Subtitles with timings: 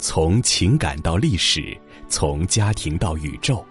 [0.00, 1.76] 从情感到历史，
[2.08, 3.62] 从家庭到宇宙，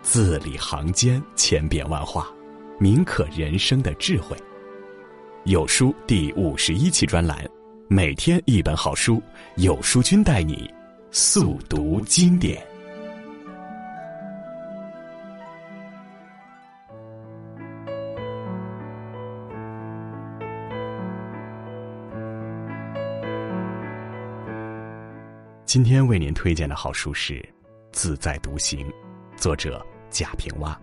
[0.00, 2.28] 字里行间千变万化，
[2.78, 4.36] 铭刻人生的智慧。
[5.44, 7.44] 有书第五十一期专栏，
[7.88, 9.20] 每天一本好书，
[9.56, 10.72] 有书君带你
[11.10, 12.64] 速读经典。
[25.72, 27.32] 今天为您推荐的好书是
[27.92, 28.86] 《自在独行》，
[29.38, 30.78] 作者贾平凹。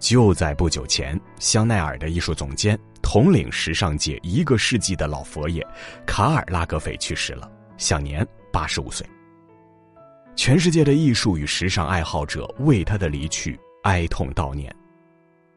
[0.00, 5.64] 就在不久前，香奈儿的艺术总监、统领时尚界一个世纪的老佛爷
[6.04, 9.06] 卡尔拉格斐去世了，享年八十五岁。
[10.34, 14.74] 全世界的艺术与时尚爱好者为他的离去哀痛悼念。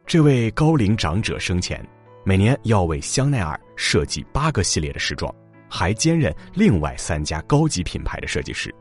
[0.05, 1.83] 这位高龄长者生前，
[2.23, 5.33] 每年要为香奈儿设计八个系列的时装。
[5.73, 8.75] 还兼任另外三家高级品牌的设计师，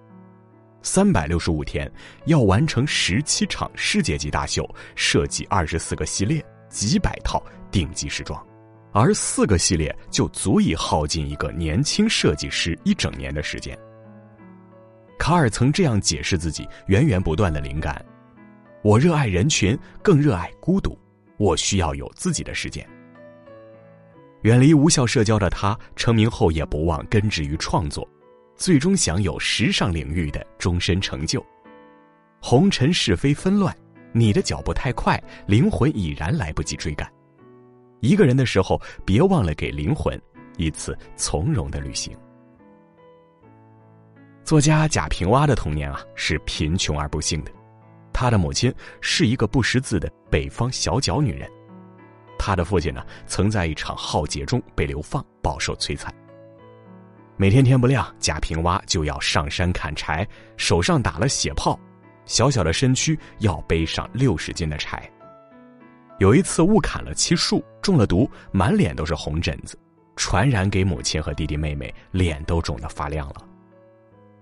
[0.82, 1.88] 三百六十五天
[2.26, 8.44] 要完成十七场世界级大秀，设计二十四个系列，几百套顶级时装，
[8.92, 13.78] 而四个系列就足以耗尽一个年轻设计师一整年的时间。
[15.16, 18.04] 卡尔曾这样解释自己源源不断的灵感
[18.82, 20.98] ：“我热爱人群，更热爱孤独，
[21.36, 22.84] 我需要有自己的时间。”
[24.42, 28.08] 远离无效社交的他，成名后也不忘根植于创作，
[28.56, 31.44] 最终享有时尚领域的终身成就。
[32.40, 33.76] 红尘是非纷乱，
[34.12, 37.10] 你的脚步太快，灵魂已然来不及追赶。
[38.00, 40.18] 一个人的时候，别忘了给灵魂
[40.56, 42.16] 一次从容的旅行。
[44.42, 47.52] 作家贾平凹的童年啊，是贫穷而不幸的，
[48.10, 51.46] 他的母亲是一个不识字的北方小脚女人。
[52.42, 56.12] 他的父亲呢，曾在一场浩劫中被流放，饱受摧残。
[57.36, 61.78] 每天天不亮，贾平凹就要上山砍柴，手上打了血泡，
[62.24, 65.08] 小小的身躯要背上六十斤的柴。
[66.18, 69.78] 有一次误砍了漆树，中了毒，满脸都是红疹子，
[70.16, 73.46] 传染给母亲和弟弟妹妹，脸都肿得发亮了。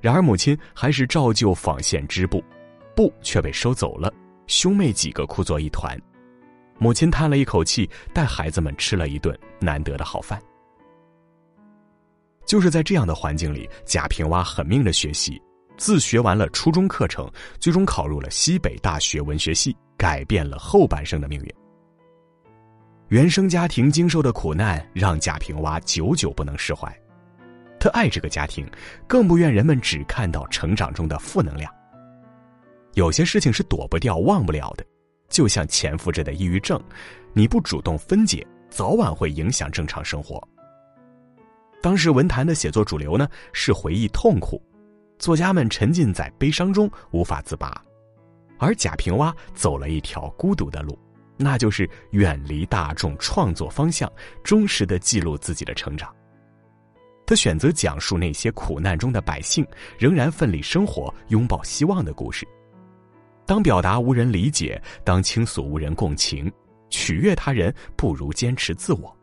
[0.00, 2.42] 然而母亲还是照旧纺线织布，
[2.94, 4.12] 布却被收走了，
[4.46, 6.00] 兄妹几个哭作一团。
[6.78, 10.40] 母亲叹了一口气，带孩子们吃了一顿难得的好饭。
[12.46, 15.40] 就是在这样的环境里，贾平凹狠命的学习，
[15.76, 17.30] 自学完了初中课程，
[17.60, 21.54] 最终考入了西北大学文学系，改变了后半生的命运。
[23.08, 26.90] 原生家庭经受的苦难让贾平凹久久不能释怀，
[27.80, 28.66] 他爱这个家庭，
[29.06, 31.72] 更不愿人们只看到成长中的负能量。
[32.94, 34.84] 有些事情是躲不掉、忘不了的。
[35.28, 36.82] 就像潜伏着的抑郁症，
[37.32, 40.42] 你不主动分解，早晚会影响正常生活。
[41.80, 44.60] 当时文坛的写作主流呢是回忆痛苦，
[45.18, 47.80] 作家们沉浸在悲伤中无法自拔，
[48.58, 50.98] 而贾平凹走了一条孤独的路，
[51.36, 54.10] 那就是远离大众创作方向，
[54.42, 56.12] 忠实的记录自己的成长。
[57.24, 59.64] 他选择讲述那些苦难中的百姓
[59.98, 62.48] 仍然奋力生活、拥抱希望的故事。
[63.48, 66.52] 当表达无人理解，当倾诉无人共情，
[66.90, 69.16] 取悦他人不如坚持自我，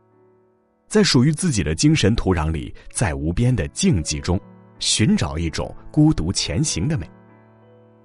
[0.87, 4.41] 在属于自己的精神土壤里，在无边的静寂中，
[4.79, 7.07] 寻找一种孤独前行的美。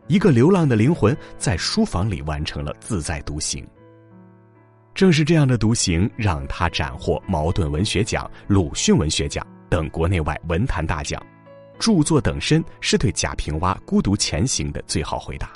[0.08, 3.66] 一个流浪的灵魂在书房里完成了自在独行。
[4.94, 11.18] 正是这样的独行，让他斩获茅盾文学奖、鲁迅文学奖等国内外文坛大奖。
[11.78, 15.50] 著作等身，是对贾平凹孤独前行的最好回答。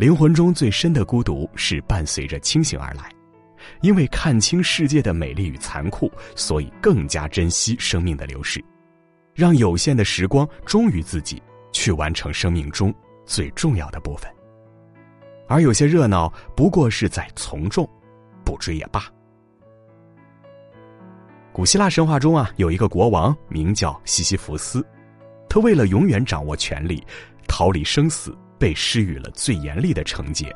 [0.00, 3.12] 灵魂中最深的孤独是伴随着清醒而来，
[3.82, 8.64] 因为看清世界的美丽与残酷，所以更加珍惜生命的流逝，
[9.34, 12.94] 让有限的时光忠于自己，去完成生命中
[13.26, 14.26] 最重要的部分。
[15.46, 17.86] 而有些热闹不过是在从众，
[18.42, 19.04] 不追也罢。
[21.52, 24.82] 古希腊神话中啊，有一个国王名叫西西弗斯，
[25.46, 27.06] 他为了永远掌握权力，
[27.46, 28.34] 逃离生死。
[28.60, 30.54] 被施予了最严厉的惩戒，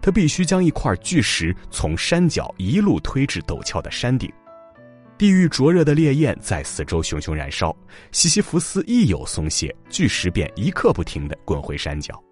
[0.00, 4.32] 他必须将一块巨石从山脚一路推至陡峭的山顶。
[5.18, 7.76] 地狱灼热的烈焰在四周熊熊燃烧，
[8.10, 12.22] 西西弗斯一有松懈，巨石便一刻不停地滚回山脚。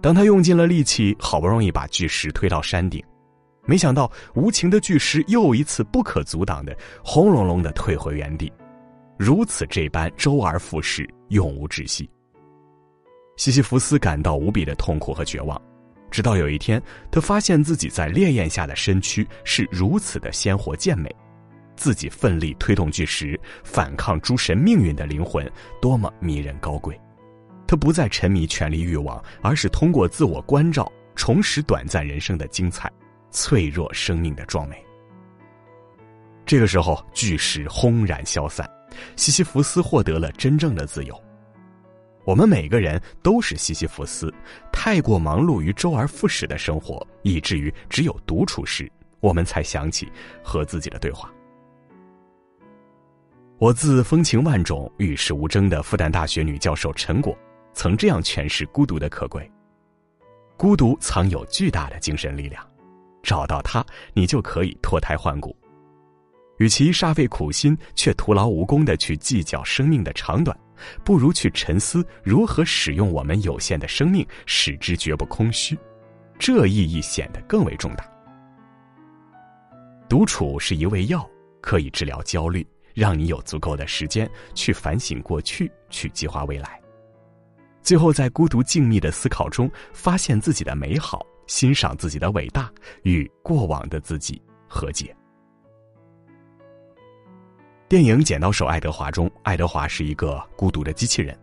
[0.00, 3.02] 当他用尽了力气，好不容易把巨石推到山顶，
[3.66, 8.52] 没想到无情的巨石又一次不可阻挡的轰隆隆地退回原地，
[9.18, 12.08] 如此这般周而复始，永无止息。
[13.36, 15.60] 西西弗斯感到无比的痛苦和绝望，
[16.10, 21.14] 直到有一天，他发现自己在烈焰下的身躯是如此的鲜活健美，
[21.76, 25.50] 自己奋力推动巨石，反抗诸神命运的灵魂，
[25.80, 26.98] 多么迷人高贵！
[27.66, 32.88] 他不再沉迷权力欲望，而是通过自我关照，重拾短暂人生的精彩，
[33.30, 34.76] 脆弱生命的壮美。
[36.46, 38.68] 这个时候，巨石轰然消散，
[39.16, 41.23] 西西弗斯获得了真正的自由。
[42.24, 44.32] 我们每个人都是西西弗斯，
[44.72, 48.90] 太过忙碌于周而复始的生活，以至于只有独处时，
[49.20, 50.10] 我们才想起
[50.42, 51.30] 和自己的对话。
[53.58, 57.36] 我自风情万种、与世无争的复旦大学女教授陈果，
[57.72, 59.50] 曾这样诠释孤独的可贵：
[60.56, 62.66] 孤独藏有巨大的精神力量，
[63.22, 65.56] 找到它，你就可以脱胎换骨。
[66.58, 70.56] 与其煞费苦心却徒劳无功的去计较生命的长短，
[71.04, 75.76] 不如去沉思如何使用我们有限的生命，使之绝不空虚。
[76.38, 78.04] 这意义显得更为重大。
[80.08, 81.28] 独处是一味药，
[81.60, 86.80] 可以治疗焦虑，让你有足够的时间去反省过去，去计划未来。
[87.82, 92.72] 最后，在孤独静谧的思考中，发现自己的美好，欣赏自己的伟大，
[93.02, 95.14] 与过往的自己和解。
[97.94, 101.38] 电影《剪刀手爱德华》中，爱德华是一个孤独的机器人，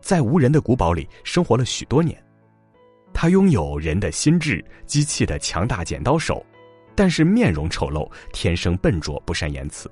[0.00, 2.20] 在无人的古堡里生活了许多年。
[3.12, 6.44] 他拥有人的心智、机器的强大剪刀手，
[6.96, 9.88] 但是面容丑陋，天生笨拙，不善言辞。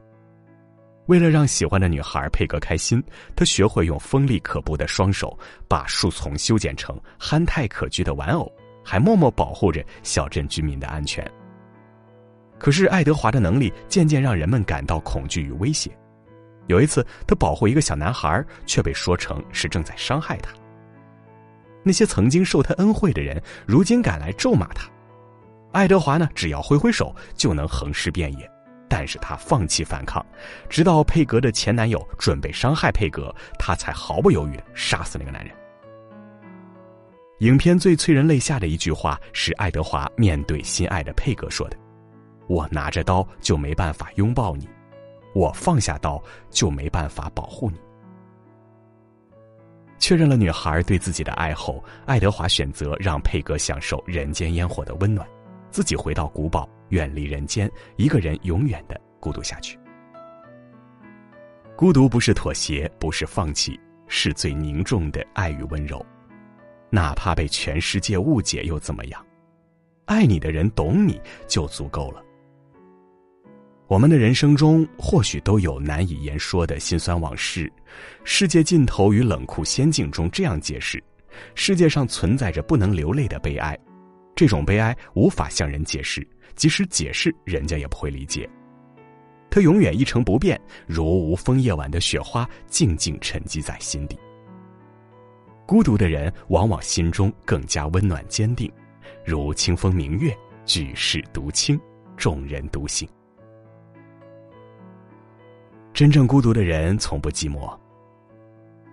[1.06, 3.00] 为了让喜欢的女孩佩格开心，
[3.36, 5.38] 他学会用锋利可怖的双手
[5.68, 8.50] 把树丛修剪成憨态可掬的玩偶，
[8.84, 11.24] 还默默保护着小镇居民的安全。
[12.62, 15.90] 可是，爱德华的能力渐渐让人们感到恐惧与威胁。
[16.68, 20.52] 有一次，他保护一个小男孩，却被说成是正在伤害他。
[21.82, 24.88] 那些曾经受他恩惠的人，如今赶来咒骂他。
[25.72, 28.48] 爱德华呢，只要挥挥手就能横尸遍野，
[28.88, 30.24] 但是他放弃反抗，
[30.68, 35.52] 直到佩格的前男友准备伤害佩格，他才毫不犹豫的杀死那个男人。
[37.40, 41.76] 影片最催人泪下的一句话是爱德华面对心爱的佩格说的。
[42.46, 44.68] 我拿着刀就没办法拥抱你，
[45.34, 47.78] 我放下刀就没办法保护你。
[49.98, 55.26] 确认了女孩对自己的爱后，爱德华选择让佩格享受人间烟火的温暖，
[55.70, 59.78] 自己回到古堡，远离人间，一个人永远的孤独下去。
[61.76, 63.78] 孤独不是妥协，不是放弃，
[64.08, 66.04] 是最凝重的爱与温柔。
[66.90, 69.24] 哪怕被全世界误解又怎么样？
[70.04, 72.22] 爱你的人懂你就足够了。
[73.92, 77.66] 我们的人生中或许都有难以言说的辛酸往事，
[78.24, 80.98] 《世界尽头与冷酷仙境》中这样解释：
[81.54, 83.78] 世界上存在着不能流泪的悲哀，
[84.34, 88.48] 这种悲哀无法向人解释，即使解释，人家也不会理解。
[89.50, 94.18] 它永远一成不变，如无风夜晚的雪花，静静沉积在心底。
[95.66, 98.72] 孤独的人往往心中更加温暖坚定，
[99.22, 100.34] 如清风明月，
[100.64, 101.78] 举世独清，
[102.16, 103.06] 众人独醒。
[106.02, 107.72] 真正孤独的人从不寂寞。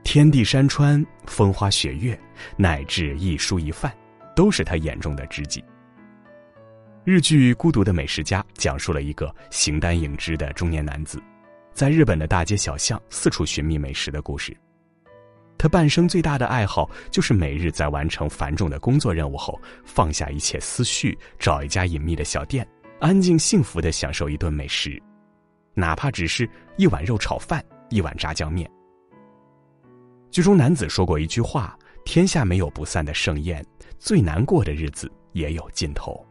[0.04, 2.16] 天地山川、风花雪月，
[2.56, 3.92] 乃至一蔬一饭，
[4.36, 5.64] 都是他眼中的知己。
[7.04, 11.20] 日剧《孤独的美食家》讲述了一个形单影只的中年男子，
[11.74, 14.56] 在日本的大街小巷四处寻觅美食的故事。
[15.58, 22.68] 他半生最大的爱好，就是每日在完成繁重的工作任务后，放下一切思绪，找一家隐秘的小店，
[23.00, 25.02] 安静幸福的享受一顿美食。
[25.80, 28.70] 哪怕只是一碗肉炒饭，一碗炸酱面。
[30.30, 33.66] 剧中男子说过一句话：“天下没有不散的盛宴，
[33.98, 36.24] 最难过的日子也有尽头。”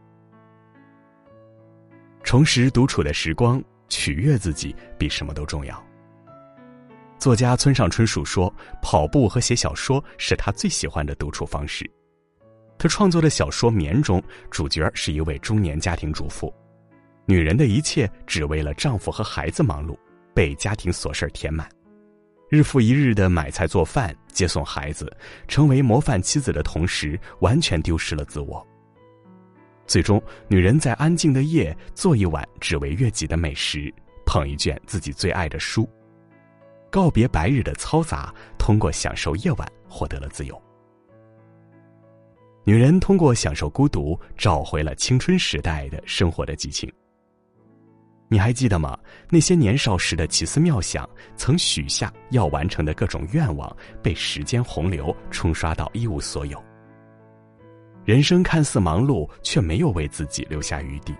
[2.23, 5.83] 重拾独处的时光，取悦自己比什么都重要。
[7.17, 11.89] 作家村上春树说：“跑步和写小说是他最喜欢的独处方式。”
[12.77, 16.53] 他创作的小说《眠》中，主角是一位中年家庭主妇。
[17.29, 19.95] 女人的一切只为了丈夫和孩子忙碌，
[20.33, 21.69] 被家庭琐事填满，
[22.49, 25.15] 日复一日的买菜做饭、接送孩子，
[25.47, 28.65] 成为模范妻子的同时，完全丢失了自我。
[29.85, 33.93] 最终，女人在安静的夜做一碗只为悦己的美食，
[34.25, 35.87] 捧一卷自己最爱的书，
[36.89, 40.59] 告别白日的嘈杂，通过享受夜晚获得了自由。
[42.63, 46.91] 女人通过享受孤独，找回了青春时代的生活的激情。
[48.31, 48.95] 你还记得吗？
[49.27, 56.63] 那些年少时的奇思妙想，曾许下要完成的各种愿望，被时间洪流冲刷到一无所有。
[58.05, 61.15] 人生看似忙碌，却没有为自己留下余地。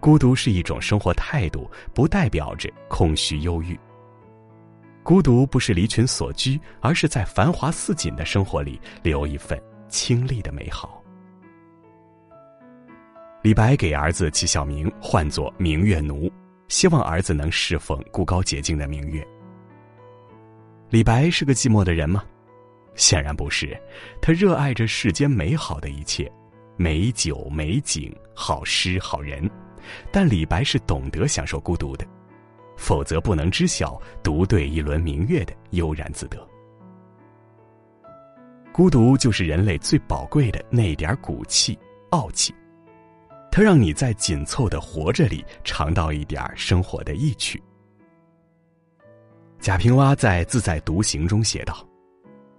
[0.00, 3.78] 孤独是一种生活态度，不代表着空虚忧郁。
[5.02, 11.02] 孤独不是离群所居，而是在繁华似锦的生活里留一份清丽的美好。
[13.46, 16.28] 李白给儿子起小名，唤作明月奴，
[16.66, 19.24] 希望儿子能侍奉孤高洁净的明月。
[20.90, 22.24] 李白是个寂寞的人吗？
[22.96, 23.80] 显然不是，
[24.20, 26.28] 他热爱着世间美好的一切，
[26.76, 29.48] 美酒、美景、好诗、好人。
[30.10, 32.04] 但李白是懂得享受孤独的，
[32.76, 36.36] 否则不能知晓独对一轮明月的悠然自得。
[38.72, 41.78] 孤独就是人类最宝贵的那点骨气、
[42.10, 42.52] 傲气，
[43.56, 47.58] 它让你在紧凑的活着里尝到一点生活的意趣。
[49.58, 51.82] 贾平凹在《自在独行》中写道：“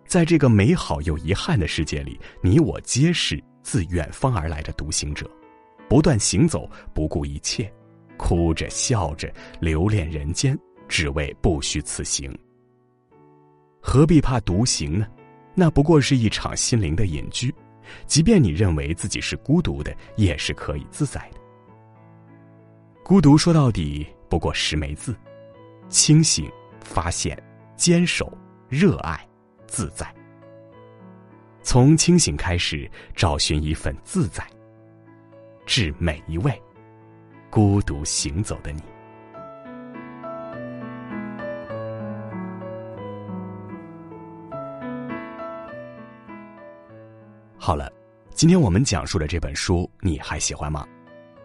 [0.09, 5.29] 在这个美好又遗憾的世界里，你我皆是自远方而来的独行者。”
[5.87, 7.71] 不断行走，不顾一切，
[8.17, 12.35] 哭着笑着，留恋人间，只为不虚此行。
[13.79, 15.05] 何必怕独行呢？
[15.53, 17.53] 那不过是一场心灵的隐居。
[18.05, 21.39] 即便你认为自己是孤独的，也是可以自在的。
[23.03, 25.15] 孤独说到底不过十枚字：
[25.89, 26.51] 清醒、
[26.81, 27.41] 发现、
[27.75, 28.31] 坚守、
[28.67, 29.25] 热爱、
[29.65, 30.05] 自在。
[31.61, 34.45] 从清醒开始，找寻一份自在。
[35.65, 36.61] 致每一位
[37.49, 38.81] 孤独行走的你。
[47.67, 47.91] 好了，
[48.33, 50.87] 今天我们讲述的这本书你还喜欢吗？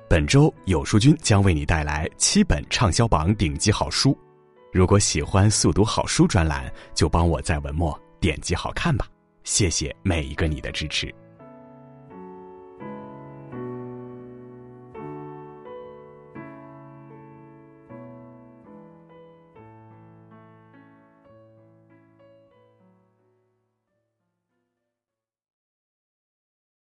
[0.08, 4.16] 本周有书君将为你带来七本畅销榜顶级好书。
[4.72, 9.08] 如果喜欢速读好书专栏，就帮我在文末点击好看吧。
[9.42, 11.12] 谢谢每一个你的支持。